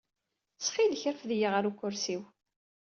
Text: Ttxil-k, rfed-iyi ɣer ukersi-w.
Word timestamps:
Ttxil-k, 0.53 1.03
rfed-iyi 1.15 1.47
ɣer 1.53 1.63
ukersi-w. 1.69 2.21